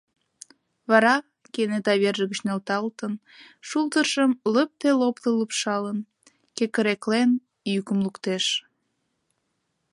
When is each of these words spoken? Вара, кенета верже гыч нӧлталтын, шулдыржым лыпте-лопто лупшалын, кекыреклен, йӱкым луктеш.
Вара, 0.89 1.15
кенета 1.53 1.93
верже 2.01 2.25
гыч 2.31 2.39
нӧлталтын, 2.45 3.13
шулдыржым 3.67 4.31
лыпте-лопто 4.53 5.29
лупшалын, 5.37 5.97
кекыреклен, 6.57 7.29
йӱкым 7.73 7.99
луктеш. 8.05 8.45